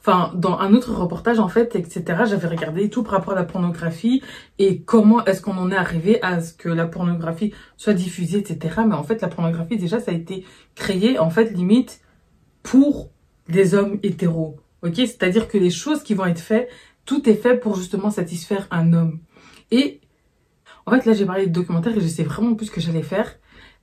[0.00, 2.04] Enfin, dans un autre reportage, en fait, etc.
[2.26, 4.22] J'avais regardé tout par rapport à la pornographie
[4.58, 8.82] et comment est-ce qu'on en est arrivé à ce que la pornographie soit diffusée, etc.
[8.86, 10.44] Mais en fait, la pornographie, déjà, ça a été
[10.74, 12.00] créé, en fait, limite,
[12.66, 13.10] pour
[13.48, 14.56] des hommes hétéros.
[14.82, 14.96] Ok?
[14.96, 16.68] C'est-à-dire que les choses qui vont être faites,
[17.04, 19.20] tout est fait pour justement satisfaire un homme.
[19.70, 20.00] Et
[20.84, 23.02] en fait, là, j'ai parlé de documentaire et je sais vraiment plus ce que j'allais
[23.02, 23.36] faire.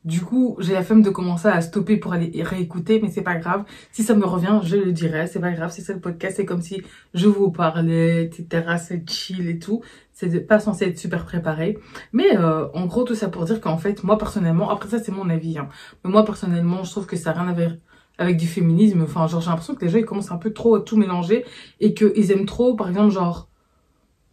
[0.03, 3.37] Du coup, j'ai la flemme de commencer à stopper pour aller réécouter, mais c'est pas
[3.37, 3.63] grave.
[3.93, 5.27] Si ça me revient, je le dirai.
[5.27, 6.35] C'est pas grave, c'est ça le podcast.
[6.35, 6.81] C'est comme si
[7.13, 8.75] je vous parlais, etc.
[8.85, 9.81] C'est chill et tout.
[10.11, 11.77] C'est pas censé être super préparé.
[12.11, 15.13] Mais euh, en gros, tout ça pour dire qu'en fait, moi personnellement, après ça c'est
[15.13, 15.69] mon avis, hein,
[16.03, 17.71] mais moi personnellement, je trouve que ça n'a rien à voir
[18.17, 19.01] avec du féminisme.
[19.01, 21.45] Enfin, genre j'ai l'impression que les gens ils commencent un peu trop à tout mélanger
[21.79, 23.49] et qu'ils aiment trop, par exemple, genre,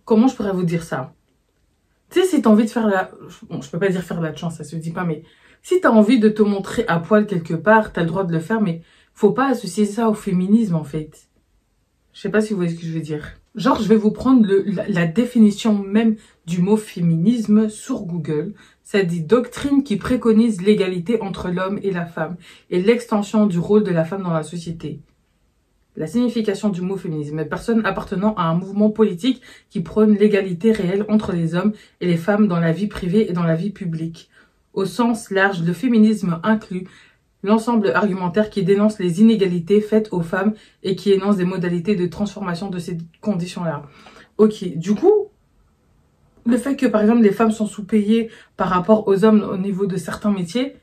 [0.05, 1.15] comment je pourrais vous dire ça?
[2.11, 3.11] Tu sais, si t'as envie de faire la...
[3.49, 5.23] Bon, je peux pas dire faire la chance, ça se dit pas, mais
[5.63, 8.41] si t'as envie de te montrer à poil quelque part, t'as le droit de le
[8.41, 8.83] faire, mais
[9.15, 11.30] faut pas associer ça au féminisme, en fait.
[12.21, 13.33] Je sais pas si vous voyez ce que je veux dire.
[13.55, 18.53] Genre, je vais vous prendre le, la, définition même du mot féminisme sur Google.
[18.83, 22.37] Ça dit doctrine qui préconise l'égalité entre l'homme et la femme
[22.69, 25.01] et l'extension du rôle de la femme dans la société.
[25.97, 30.73] La signification du mot féminisme est personne appartenant à un mouvement politique qui prône l'égalité
[30.73, 33.71] réelle entre les hommes et les femmes dans la vie privée et dans la vie
[33.71, 34.29] publique.
[34.75, 36.87] Au sens large, le féminisme inclut
[37.43, 42.07] l'ensemble argumentaire qui dénonce les inégalités faites aux femmes et qui énonce des modalités de
[42.07, 43.83] transformation de ces conditions-là.
[44.39, 45.29] Ok, du coup,
[46.47, 49.87] le fait que par exemple les femmes sont sous-payées par rapport aux hommes au niveau
[49.87, 50.77] de certains métiers,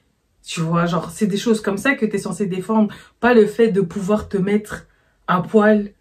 [0.46, 3.46] tu vois, genre c'est des choses comme ça que tu es censé défendre, pas le
[3.46, 4.88] fait de pouvoir te mettre
[5.28, 5.92] à poil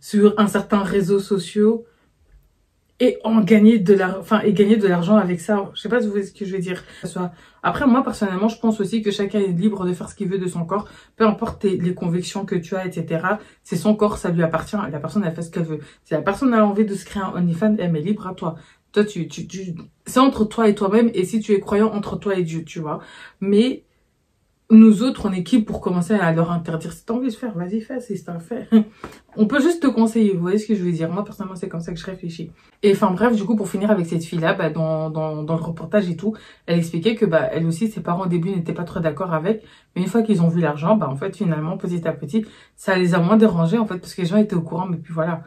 [0.00, 1.78] sur un certain réseau social
[3.02, 5.68] et en gagner de l'argent, enfin, et gagner de l'argent avec ça.
[5.74, 6.84] Je sais pas si vous voyez ce que je veux dire.
[7.64, 10.38] Après, moi, personnellement, je pense aussi que chacun est libre de faire ce qu'il veut
[10.38, 10.88] de son corps.
[11.16, 13.24] Peu importe les convictions que tu as, etc.
[13.64, 14.76] C'est son corps, ça lui appartient.
[14.92, 15.80] La personne, elle fait ce qu'elle veut.
[16.04, 18.54] Si la personne a envie de se créer un OnlyFans, elle est libre à toi.
[18.92, 19.74] Toi, tu, tu, tu...
[20.06, 21.10] c'est entre toi et toi-même.
[21.12, 23.00] Et si tu es croyant, entre toi et Dieu, tu vois.
[23.40, 23.82] Mais,
[24.76, 27.56] nous autres, on est qui pour commencer à leur interdire Si t'as envie de faire,
[27.56, 28.68] vas-y, fais, c'est un fait.
[29.36, 31.68] on peut juste te conseiller, vous voyez ce que je veux dire Moi, personnellement, c'est
[31.68, 32.50] comme ça que je réfléchis.
[32.82, 35.62] Et enfin, bref, du coup, pour finir avec cette fille-là, bah, dans, dans, dans le
[35.62, 36.34] reportage et tout,
[36.66, 39.62] elle expliquait que, bah, elle aussi, ses parents au début n'étaient pas trop d'accord avec,
[39.94, 42.96] mais une fois qu'ils ont vu l'argent, bah, en fait, finalement, petit à petit, ça
[42.96, 45.12] les a moins dérangés, en fait, parce que les gens étaient au courant, mais puis
[45.12, 45.42] voilà.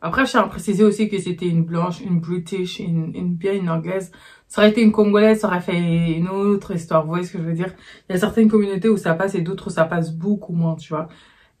[0.00, 3.52] Après, je tiens à préciser aussi que c'était une blanche, une british, une, une bien
[3.52, 4.12] une anglaise.
[4.48, 7.02] Ça aurait été une congolaise, ça aurait fait une autre histoire.
[7.02, 7.74] Vous voyez ce que je veux dire?
[8.08, 10.74] Il y a certaines communautés où ça passe et d'autres où ça passe beaucoup moins,
[10.76, 11.08] tu vois.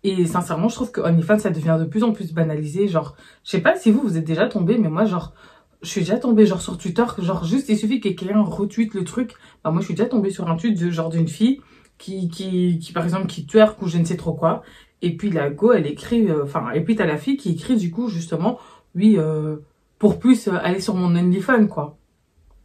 [0.04, 2.88] Et sincèrement, je trouve que OnlyFans, ça devient de plus en plus banalisé.
[2.88, 5.34] Genre, je sais pas si vous, vous êtes déjà tombé, mais moi, genre,
[5.82, 9.04] je suis déjà tombée genre sur Twitter, genre juste il suffit que quelqu'un retweet le
[9.04, 9.34] truc.
[9.62, 11.60] Bah moi je suis déjà tombée sur un tweet de genre d'une fille
[11.98, 14.62] qui, qui, qui par exemple qui twerk ou je ne sais trop quoi.
[15.02, 17.76] Et puis la go, elle écrit, euh, enfin, et puis t'as la fille qui écrit
[17.76, 18.58] du coup justement,
[18.94, 19.58] oui, euh,
[19.98, 21.97] pour plus euh, aller sur mon OnlyFans, quoi.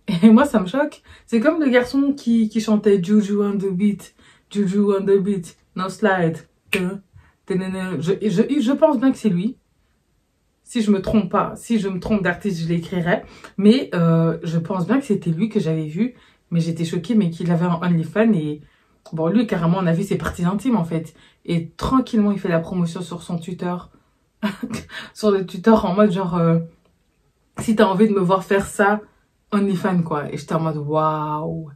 [0.08, 1.02] Et moi, ça me choque.
[1.26, 4.16] C'est comme le garçon qui, qui chantait Juju on the beat,
[4.50, 6.38] Juju on the beat, no slide.
[6.74, 6.96] Je,
[7.50, 9.58] je, je pense bien que c'est lui.
[10.64, 13.24] Si je me trompe pas, si je me trompe d'artiste, je l'écrirai.
[13.58, 16.16] Mais euh, je pense bien que c'était lui que j'avais vu.
[16.52, 18.62] Mais j'étais choquée, mais qu'il avait un OnlyFans et
[19.12, 21.14] Bon, lui, carrément, on a vu ses parties intimes, en fait.
[21.46, 23.76] Et tranquillement, il fait la promotion sur son Twitter.
[25.14, 26.60] sur le Twitter, en mode genre, euh,
[27.60, 29.02] si t'as envie de me voir faire ça,
[29.54, 30.32] OnlyFans, quoi.
[30.32, 31.70] Et j'étais en mode, waouh.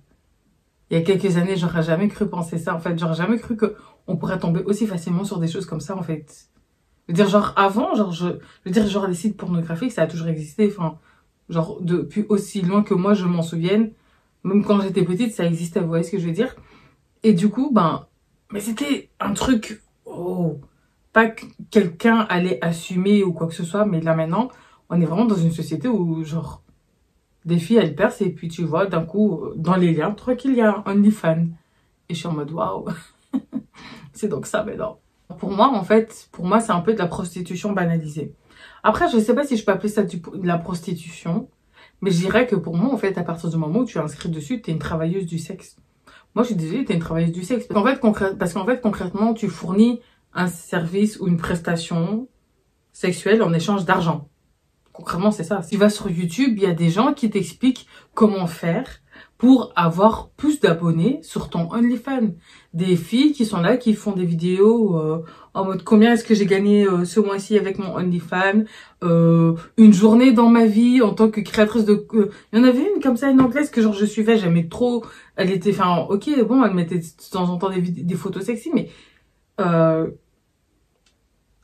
[0.89, 2.97] Il y a quelques années, j'aurais jamais cru penser ça, en fait.
[2.97, 3.75] J'aurais jamais cru que
[4.07, 6.49] on pourrait tomber aussi facilement sur des choses comme ça, en fait.
[7.07, 8.33] Je veux dire, genre, avant, genre, je, je
[8.65, 10.71] veux dire, genre, les sites pornographiques, ça a toujours existé.
[10.71, 10.97] Enfin,
[11.49, 13.91] genre, depuis aussi loin que moi, je m'en souvienne.
[14.43, 16.55] Même quand j'étais petite, ça existait, vous voyez ce que je veux dire
[17.23, 18.07] et du coup, ben,
[18.51, 20.61] mais c'était un truc, oh,
[21.13, 24.49] pas que quelqu'un allait assumer ou quoi que ce soit, mais là maintenant,
[24.89, 26.63] on est vraiment dans une société où, genre,
[27.47, 30.61] des filles, elles percent et puis tu vois, d'un coup, dans les liens, qu'il y
[30.61, 31.47] a un OnlyFans.
[32.09, 32.85] Et je suis en mode, waouh,
[34.13, 34.99] c'est donc ça maintenant.
[35.39, 38.33] Pour moi, en fait, pour moi, c'est un peu de la prostitution banalisée.
[38.83, 41.49] Après, je sais pas si je peux appeler ça de la prostitution,
[42.01, 44.01] mais je dirais que pour moi, en fait, à partir du moment où tu es
[44.01, 45.77] inscrit dessus, tu es une travailleuse du sexe.
[46.35, 47.67] Moi, je suis désolée, t'es une travailleuse du sexe.
[47.67, 50.01] Fait, parce qu'en fait, concrètement, tu fournis
[50.33, 52.27] un service ou une prestation
[52.91, 54.29] sexuelle en échange d'argent.
[54.97, 55.61] Concrètement, c'est ça.
[55.61, 58.87] Si tu vas sur YouTube, il y a des gens qui t'expliquent comment faire
[59.37, 62.31] pour avoir plus d'abonnés sur ton OnlyFans.
[62.73, 66.33] Des filles qui sont là, qui font des vidéos euh, en mode combien est-ce que
[66.33, 68.63] j'ai gagné euh, ce mois-ci avec mon OnlyFans,
[69.03, 72.07] euh, une journée dans ma vie en tant que créatrice de...
[72.51, 75.05] Il y en avait une comme ça, une anglaise que genre je suivais, j'aimais trop.
[75.35, 78.71] Elle était, enfin ok, bon, elle mettait de temps en temps des, des photos sexy,
[78.73, 78.89] mais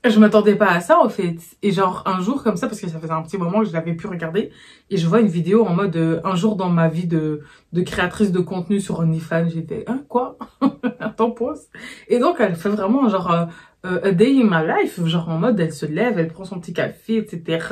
[0.09, 1.37] je m'attendais pas à ça en fait.
[1.61, 3.73] Et genre un jour comme ça, parce que ça faisait un petit moment que je
[3.73, 4.51] l'avais pu regarder,
[4.89, 7.81] et je vois une vidéo en mode euh, un jour dans ma vie de, de
[7.81, 9.49] créatrice de contenu sur OnlyFans.
[9.49, 10.37] J'étais, hein, quoi?
[10.99, 11.67] Attends, pause.
[12.07, 13.45] Et donc elle fait vraiment genre euh,
[13.85, 16.59] euh, a day in my life, genre en mode elle se lève, elle prend son
[16.59, 17.65] petit café, etc.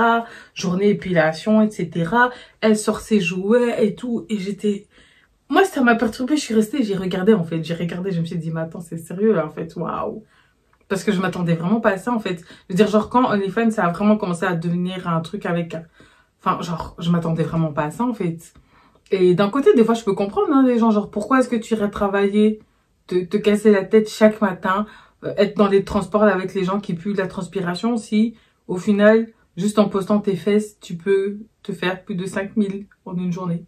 [0.54, 2.12] Journée épilation, etc.
[2.60, 4.26] Elle sort ses jouets et tout.
[4.30, 4.88] Et j'étais...
[5.50, 6.36] moi, ça m'a perturbée.
[6.36, 7.64] Je suis restée, j'ai regardé, en fait.
[7.64, 9.74] J'ai regardé, je me suis dit, mais attends, c'est sérieux, en fait.
[9.76, 10.24] Waouh.
[10.92, 12.40] Parce que je m'attendais vraiment pas à ça, en fait.
[12.42, 15.74] Je veux dire, genre, quand OnlyFans, ça a vraiment commencé à devenir un truc avec...
[16.44, 18.54] Enfin, genre, je m'attendais vraiment pas à ça, en fait.
[19.10, 21.56] Et d'un côté, des fois, je peux comprendre, hein, les gens, genre, pourquoi est-ce que
[21.56, 22.60] tu irais travailler,
[23.08, 24.86] te, te casser la tête chaque matin,
[25.24, 28.36] euh, être dans les transports avec les gens qui puent la transpiration, si,
[28.68, 33.16] au final, juste en postant tes fesses, tu peux te faire plus de 5000 en
[33.16, 33.64] une journée.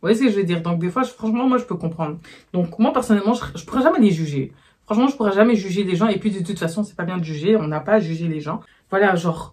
[0.00, 0.62] voyez ce que je veux dire?
[0.62, 2.18] Donc des fois, franchement, moi, je peux comprendre.
[2.54, 4.54] Donc moi, personnellement, je, je pourrais jamais les juger.
[4.88, 6.08] Franchement, je pourrais jamais juger les gens.
[6.08, 7.56] Et puis de toute façon, c'est pas bien de juger.
[7.56, 8.60] On n'a pas à juger les gens.
[8.88, 9.52] Voilà, genre,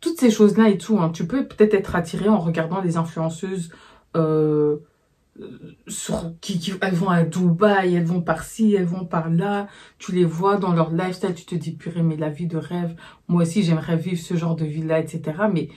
[0.00, 1.00] toutes ces choses-là et tout.
[1.00, 3.72] Hein, tu peux peut-être être attiré en regardant des influenceuses
[4.16, 4.76] euh,
[6.40, 9.66] qui, elles vont à Dubaï, elles vont par-ci, elles vont par-là.
[9.98, 12.94] Tu les vois dans leur lifestyle, tu te dis, purée, mais la vie de rêve.
[13.26, 15.38] Moi aussi, j'aimerais vivre ce genre de vie-là, etc.
[15.52, 15.70] Mais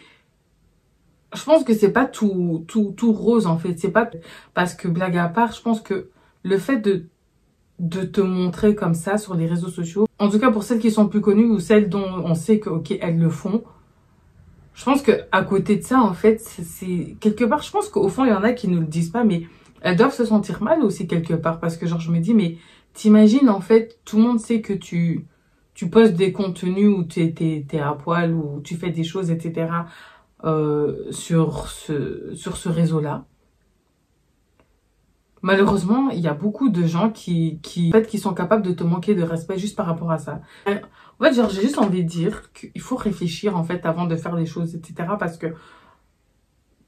[1.34, 3.80] je pense que c'est pas tout, tout, tout rose en fait.
[3.80, 4.12] C'est pas
[4.54, 6.12] parce que blague à part, je pense que
[6.44, 7.08] le fait de,
[7.82, 10.92] de te montrer comme ça sur les réseaux sociaux, en tout cas pour celles qui
[10.92, 13.64] sont plus connues ou celles dont on sait que ok elles le font,
[14.74, 18.08] je pense que à côté de ça en fait c'est quelque part, je pense qu'au
[18.08, 19.44] fond il y en a qui ne le disent pas, mais
[19.82, 22.58] elles doivent se sentir mal aussi quelque part parce que genre je me dis mais
[22.94, 25.26] t'imagines en fait tout le monde sait que tu
[25.74, 29.32] tu postes des contenus où tu es, es, à poil ou tu fais des choses
[29.32, 29.68] etc
[30.44, 33.26] euh, sur ce, sur ce réseau-là.
[35.42, 38.72] Malheureusement, il y a beaucoup de gens qui, qui, en fait, qui sont capables de
[38.72, 40.42] te manquer de respect juste par rapport à ça.
[40.68, 44.16] En fait, genre, j'ai juste envie de dire qu'il faut réfléchir, en fait, avant de
[44.16, 45.10] faire les choses, etc.
[45.20, 45.54] Parce que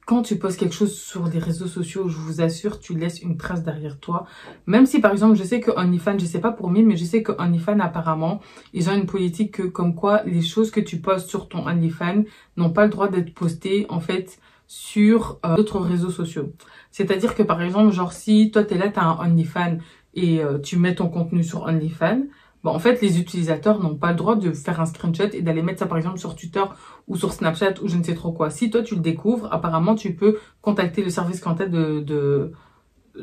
[0.05, 3.37] quand tu poses quelque chose sur les réseaux sociaux, je vous assure, tu laisses une
[3.37, 4.25] trace derrière toi.
[4.65, 7.05] Même si, par exemple, je sais que OnlyFans, je sais pas pour moi, mais je
[7.05, 8.41] sais que OnlyFans, apparemment,
[8.73, 12.23] ils ont une politique que, comme quoi les choses que tu postes sur ton OnlyFans
[12.57, 14.39] n'ont pas le droit d'être postées, en fait,
[14.73, 16.51] sur euh, d'autres réseaux sociaux.
[16.89, 19.77] C'est-à-dire que, par exemple, genre, si toi, t'es là, t'as un OnlyFans
[20.15, 22.23] et euh, tu mets ton contenu sur OnlyFans,
[22.63, 25.61] Bon, en fait, les utilisateurs n'ont pas le droit de faire un screenshot et d'aller
[25.61, 26.63] mettre ça, par exemple, sur Twitter
[27.09, 28.49] ou sur Snapchat ou je ne sais trop quoi.
[28.49, 32.53] Si toi, tu le découvres, apparemment, tu peux contacter le service clientèle de, de...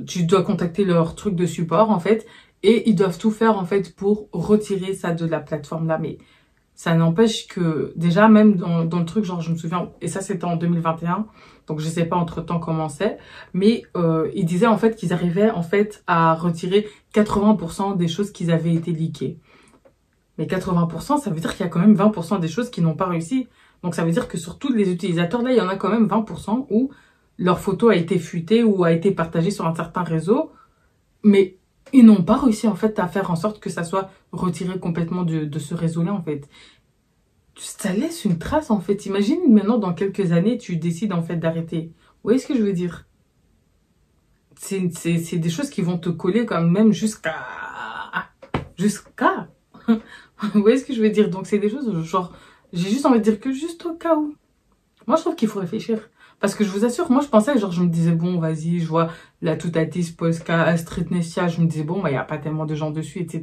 [0.06, 2.26] Tu dois contacter leur truc de support, en fait,
[2.62, 5.96] et ils doivent tout faire, en fait, pour retirer ça de la plateforme-là.
[5.96, 6.18] Mais
[6.81, 10.47] ça n'empêche que, déjà, même dans, le truc, genre, je me souviens, et ça, c'était
[10.47, 11.27] en 2021,
[11.66, 13.19] donc je sais pas entre temps comment c'est,
[13.53, 18.33] mais euh, ils disaient en fait qu'ils arrivaient en fait à retirer 80% des choses
[18.33, 19.37] qui avaient été leakées.
[20.38, 22.95] Mais 80%, ça veut dire qu'il y a quand même 20% des choses qui n'ont
[22.95, 23.47] pas réussi.
[23.83, 25.90] Donc ça veut dire que sur tous les utilisateurs, là, il y en a quand
[25.90, 26.90] même 20% où
[27.37, 30.53] leur photo a été fuitée ou a été partagée sur un certain réseau,
[31.25, 31.59] mais
[31.92, 35.22] ils n'ont pas réussi en fait à faire en sorte que ça soit retiré complètement
[35.22, 36.48] de, de ce réseau-là en fait
[37.61, 39.07] ça laisse une trace en fait.
[39.07, 41.92] Imagine maintenant dans quelques années, tu décides en fait d'arrêter.
[41.96, 43.07] Vous voyez ce que je veux dire?
[44.57, 47.35] C'est des choses qui vont te coller quand même jusqu'à...
[48.76, 49.48] Jusqu'à...
[49.88, 51.31] Vous voyez ce que je veux dire?
[51.31, 52.33] Donc c'est des choses genre...
[52.72, 54.35] J'ai juste envie de dire que juste au cas où.
[55.07, 56.09] Moi je trouve qu'il faut réfléchir.
[56.40, 58.87] Parce que je vous assure, moi je pensais, genre je me disais, bon vas-y, je
[58.87, 59.11] vois
[59.42, 62.64] la Toutatis, Polska, Astrid Nestia, je me disais, bon, bah, il n'y a pas tellement
[62.64, 63.42] de gens dessus, etc.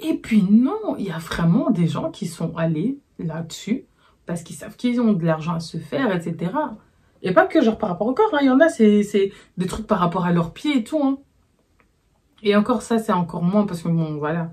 [0.00, 3.84] Et puis non, il y a vraiment des gens qui sont allés là-dessus
[4.26, 6.52] parce qu'ils savent qu'ils ont de l'argent à se faire, etc.
[7.22, 8.38] Et pas que genre par rapport au corps, hein.
[8.40, 11.02] il y en a, c'est des trucs par rapport à leurs pieds et tout.
[11.02, 11.18] Hein.
[12.42, 14.50] Et encore ça, c'est encore moins parce que bon, voilà,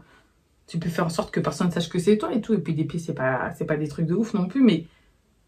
[0.67, 2.53] tu peux faire en sorte que personne ne sache que c'est toi et tout.
[2.53, 4.85] Et puis des pieds, c'est pas, pas des trucs de ouf non plus, mais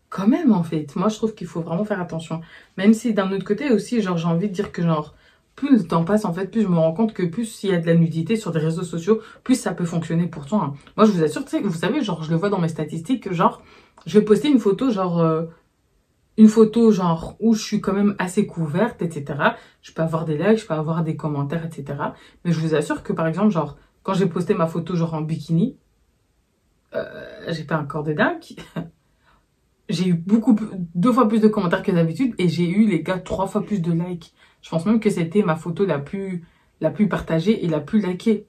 [0.10, 2.42] quand même en fait, moi je trouve qu'il faut vraiment faire attention.
[2.78, 5.16] Même si d'un autre côté aussi, genre j'ai envie de dire que genre
[5.60, 7.74] plus le temps passe, en fait, plus je me rends compte que plus s'il y
[7.74, 10.62] a de la nudité sur des réseaux sociaux, plus ça peut fonctionner pour toi.
[10.64, 10.74] Hein.
[10.96, 13.24] Moi, je vous assure, tu sais, vous savez, genre, je le vois dans mes statistiques,
[13.24, 13.62] que genre,
[14.06, 15.44] je vais poster une photo, genre, euh,
[16.38, 19.38] une photo, genre, où je suis quand même assez couverte, etc.
[19.82, 21.98] Je peux avoir des likes, je peux avoir des commentaires, etc.
[22.46, 25.22] Mais je vous assure que, par exemple, genre, quand j'ai posté ma photo, genre, en
[25.22, 25.76] bikini,
[26.96, 27.04] euh,
[27.50, 28.56] j'ai pas un corps de dingue.
[29.90, 30.56] j'ai eu beaucoup,
[30.96, 33.82] deux fois plus de commentaires que d'habitude et j'ai eu, les gars, trois fois plus
[33.82, 34.34] de likes.
[34.62, 36.46] Je pense même que c'était ma photo la plus,
[36.80, 38.46] la plus partagée et la plus likée.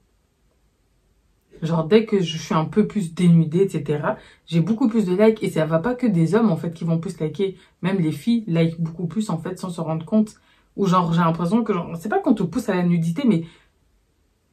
[1.63, 4.15] Genre, dès que je suis un peu plus dénudée, etc.,
[4.47, 5.43] j'ai beaucoup plus de likes.
[5.43, 7.57] Et ça va pas que des hommes, en fait, qui vont plus liker.
[7.83, 10.37] Même les filles like beaucoup plus, en fait, sans se rendre compte.
[10.77, 13.45] Ou genre, j'ai l'impression que, genre, c'est pas qu'on te pousse à la nudité, mais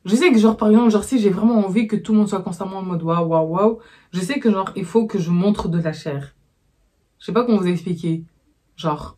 [0.05, 2.29] je sais que, genre, par exemple, genre, si j'ai vraiment envie que tout le monde
[2.29, 3.79] soit constamment en mode waouh, waouh, waouh,
[4.11, 6.33] je sais que, genre, il faut que je montre de la chair.
[7.19, 8.23] Je sais pas comment vous expliquer.
[8.75, 9.17] Genre,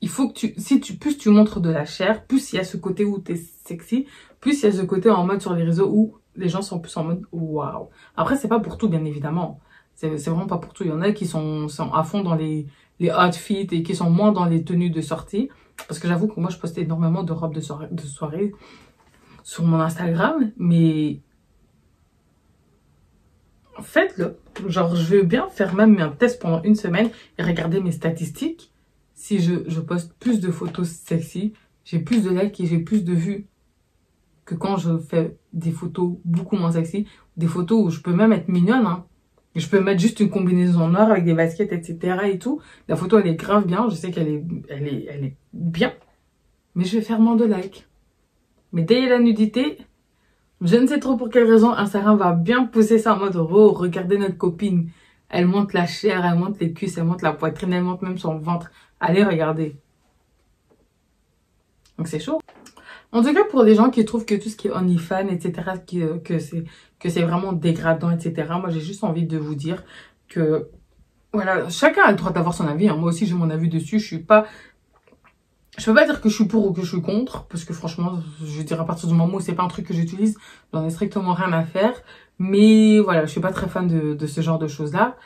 [0.00, 2.58] il faut que tu, si tu, plus tu montres de la chair, plus il y
[2.58, 4.06] a ce côté où tu es sexy,
[4.40, 6.78] plus il y a ce côté en mode sur les réseaux où les gens sont
[6.78, 7.88] plus en mode waouh.
[8.16, 9.60] Après, c'est pas pour tout, bien évidemment.
[9.94, 10.84] C'est vraiment pas pour tout.
[10.84, 12.66] Il y en a qui sont, à fond dans les,
[13.00, 15.48] les outfits et qui sont moins dans les tenues de sortie.
[15.88, 17.60] Parce que j'avoue que moi, je postais énormément de robes de
[18.06, 18.52] soirée
[19.42, 21.20] sur mon Instagram, mais
[23.82, 24.38] faites-le.
[24.68, 28.72] Genre, je veux bien faire même un test pendant une semaine et regarder mes statistiques.
[29.14, 33.14] Si je, poste plus de photos sexy, j'ai plus de likes et j'ai plus de
[33.14, 33.46] vues
[34.44, 37.06] que quand je fais des photos beaucoup moins sexy.
[37.36, 39.06] Des photos où je peux même être mignonne, hein.
[39.54, 42.18] Je peux mettre juste une combinaison noire avec des baskets, etc.
[42.30, 42.60] et tout.
[42.88, 43.88] La photo, elle est grave bien.
[43.88, 45.94] Je sais qu'elle est, elle est, elle est bien.
[46.74, 47.86] Mais je vais faire moins de likes.
[48.72, 49.78] Mais dès la nudité,
[50.62, 53.72] je ne sais trop pour quelle raison, Instagram va bien pousser ça en mode, oh,
[53.72, 54.90] regardez notre copine.
[55.28, 58.18] Elle monte la chair, elle monte les cuisses, elle monte la poitrine, elle monte même
[58.18, 58.70] son ventre.
[59.00, 59.76] Allez, regardez.
[61.98, 62.40] Donc c'est chaud.
[63.12, 65.70] En tout cas, pour les gens qui trouvent que tout ce qui est OnlyFans, etc.,
[65.94, 66.64] euh, que c'est
[66.98, 69.84] que c'est vraiment dégradant, etc., moi, j'ai juste envie de vous dire
[70.28, 70.68] que,
[71.32, 72.88] voilà, chacun a le droit d'avoir son avis.
[72.88, 72.96] Hein.
[72.96, 73.98] Moi aussi, j'ai mon avis dessus.
[73.98, 74.46] Je suis pas
[75.76, 77.74] je peux pas dire que je suis pour ou que je suis contre, parce que
[77.74, 80.38] franchement, je veux dire, à partir du moment où c'est pas un truc que j'utilise,
[80.72, 81.92] j'en ai strictement rien à faire.
[82.38, 85.16] Mais voilà, je suis pas très fan de, de ce genre de choses-là.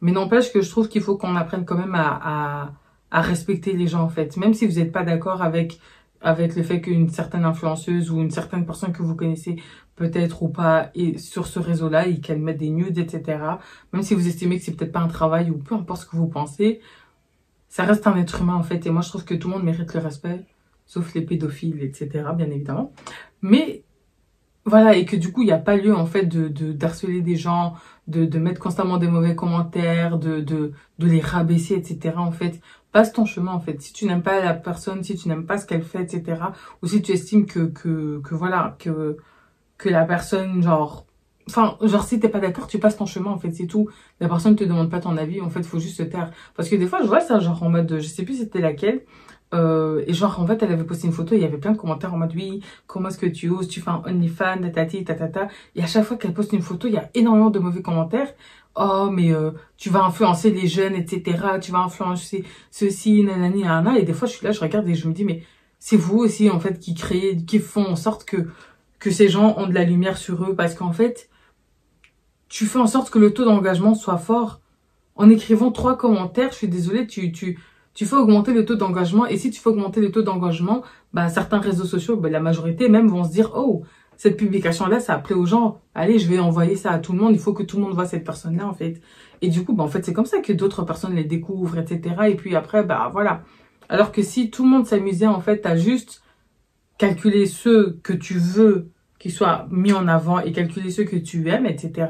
[0.00, 2.72] Mais n'empêche que je trouve qu'il faut qu'on apprenne quand même à, à,
[3.10, 4.36] à, respecter les gens, en fait.
[4.36, 5.80] Même si vous n'êtes pas d'accord avec,
[6.20, 9.56] avec le fait qu'une certaine influenceuse ou une certaine personne que vous connaissez
[9.96, 13.38] peut-être ou pas est sur ce réseau-là et qu'elle met des nudes, etc.
[13.92, 16.16] Même si vous estimez que c'est peut-être pas un travail ou peu importe ce que
[16.16, 16.80] vous pensez,
[17.68, 18.86] ça reste un être humain en fait.
[18.86, 20.44] Et moi, je trouve que tout le monde mérite le respect,
[20.86, 22.08] sauf les pédophiles, etc.
[22.36, 22.92] Bien évidemment.
[23.42, 23.84] Mais
[24.64, 27.36] voilà, et que du coup, il n'y a pas lieu en fait de, d'harceler des
[27.36, 27.74] gens,
[28.06, 32.16] de, de mettre constamment des mauvais commentaires, de, de, de les rabaisser, etc.
[32.18, 32.60] En fait,
[32.92, 33.80] passe ton chemin en fait.
[33.80, 36.42] Si tu n'aimes pas la personne, si tu n'aimes pas ce qu'elle fait, etc.
[36.82, 39.16] Ou si tu estimes que, que, que voilà, que,
[39.78, 41.06] que la personne, genre,
[41.48, 43.88] Enfin, genre, si t'es pas d'accord, tu passes ton chemin, en fait, c'est tout.
[44.20, 46.30] La personne te demande pas ton avis, en fait, faut juste se taire.
[46.54, 49.02] Parce que des fois, je vois ça, genre, en mode, je sais plus c'était laquelle.
[49.54, 51.78] Euh, et genre, en fait, elle avait posté une photo, il y avait plein de
[51.78, 55.48] commentaires en mode, oui, comment est-ce que tu oses, tu fais un OnlyFans, tatati, tatata.
[55.74, 58.32] Et à chaque fois qu'elle poste une photo, il y a énormément de mauvais commentaires.
[58.76, 61.38] Oh, mais euh, tu vas influencer les jeunes, etc.
[61.60, 63.98] Tu vas influencer ceci, nanani, nanana.
[63.98, 65.42] Et des fois, je suis là, je regarde et je me dis, mais
[65.78, 68.48] c'est vous aussi, en fait, qui créez, qui font en sorte que,
[68.98, 70.54] que ces gens ont de la lumière sur eux.
[70.54, 71.28] Parce qu'en fait,
[72.48, 74.60] tu fais en sorte que le taux d'engagement soit fort.
[75.16, 77.58] En écrivant trois commentaires, je suis désolée, tu, tu,
[77.94, 79.26] tu fais augmenter le taux d'engagement.
[79.26, 80.82] Et si tu fais augmenter le taux d'engagement,
[81.12, 83.82] bah, certains réseaux sociaux, bah, la majorité même vont se dire, oh,
[84.16, 85.80] cette publication-là, ça a plu aux gens.
[85.94, 87.32] Allez, je vais envoyer ça à tout le monde.
[87.34, 89.00] Il faut que tout le monde voit cette personne-là, en fait.
[89.42, 92.14] Et du coup, bah, en fait, c'est comme ça que d'autres personnes les découvrent, etc.
[92.28, 93.42] Et puis après, bah, voilà.
[93.88, 96.22] Alors que si tout le monde s'amusait, en fait, à juste
[96.98, 101.48] calculer ceux que tu veux qui soit mis en avant et calculer ceux que tu
[101.48, 102.06] aimes, etc.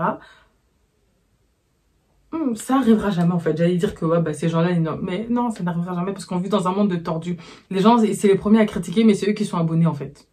[2.30, 3.56] Hmm, ça arrivera jamais en fait.
[3.56, 6.50] J'allais dire que ouais, bah, ces gens-là, mais non, ça n'arrivera jamais parce qu'on vit
[6.50, 7.38] dans un monde de tordus.
[7.70, 10.28] Les gens, c'est les premiers à critiquer, mais c'est eux qui sont abonnés en fait.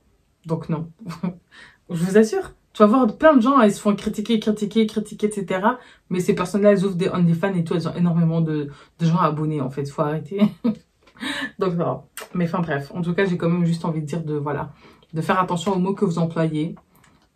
[0.46, 0.92] Donc non.
[1.90, 2.54] Je vous assure.
[2.74, 5.62] Tu vas voir plein de gens, ils se font critiquer, critiquer, critiquer, etc.
[6.10, 9.20] Mais ces personnes-là, elles ouvrent des OnlyFans et tout, elles ont énormément de, de gens
[9.20, 9.90] abonnés en fait.
[9.90, 10.42] Faut arrêter.
[11.60, 12.04] Donc voilà.
[12.34, 14.74] Mais enfin bref, en tout cas, j'ai quand même juste envie de dire de voilà
[15.16, 16.76] de faire attention aux mots que vous employez,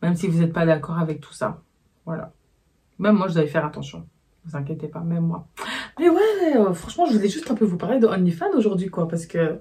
[0.01, 1.61] même si vous n'êtes pas d'accord avec tout ça.
[2.05, 2.33] Voilà.
[2.99, 4.05] Même moi, je y faire attention.
[4.43, 5.47] Vous inquiétez pas, même moi.
[5.97, 9.07] Mais ouais, euh, franchement, je voulais juste un peu vous parler de OnlyFans aujourd'hui, quoi,
[9.07, 9.59] parce que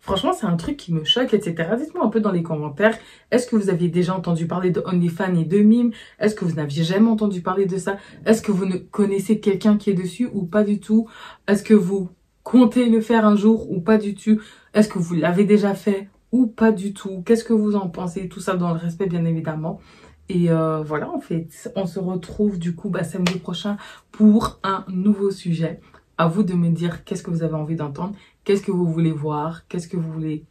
[0.00, 1.70] franchement, c'est un truc qui me choque, etc.
[1.78, 2.98] Dites-moi un peu dans les commentaires,
[3.30, 6.56] est-ce que vous aviez déjà entendu parler de OnlyFans et de Mime Est-ce que vous
[6.56, 7.96] n'aviez jamais entendu parler de ça?
[8.26, 11.08] Est-ce que vous ne connaissez quelqu'un qui est dessus ou pas du tout?
[11.46, 12.10] Est-ce que vous
[12.42, 14.40] comptez le faire un jour ou pas du tout?
[14.74, 16.08] Est-ce que vous l'avez déjà fait?
[16.32, 18.28] Ou pas du tout Qu'est-ce que vous en pensez?
[18.28, 19.80] Tout ça dans le respect, bien évidemment.
[20.28, 23.76] Et euh, voilà, en fait, on se retrouve du coup bah, samedi prochain
[24.10, 25.80] pour un nouveau sujet.
[26.18, 28.14] À vous de me dire qu'est-ce que vous avez envie d'entendre,
[28.44, 30.44] qu'est-ce que vous voulez voir, qu'est-ce que vous voulez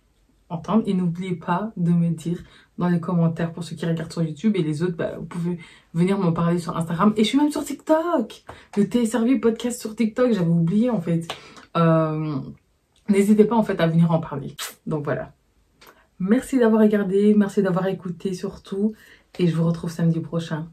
[0.50, 0.84] entendre.
[0.86, 2.40] Et n'oubliez pas de me dire
[2.78, 5.60] dans les commentaires pour ceux qui regardent sur YouTube et les autres, bah, vous pouvez
[5.94, 7.14] venir m'en parler sur Instagram.
[7.16, 8.44] Et je suis même sur TikTok
[8.78, 11.28] Le Téléservice Podcast sur TikTok, j'avais oublié en fait.
[11.78, 12.38] Euh,
[13.10, 14.56] n'hésitez pas en fait à venir en parler.
[14.86, 15.32] Donc voilà.
[16.22, 18.94] Merci d'avoir regardé, merci d'avoir écouté surtout.
[19.40, 20.68] Et je vous retrouve samedi prochain.